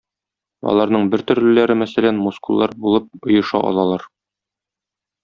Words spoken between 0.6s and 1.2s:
Аларның